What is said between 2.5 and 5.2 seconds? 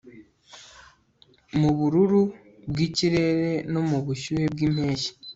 bwikirere no mubushyuhe bwimpeshyi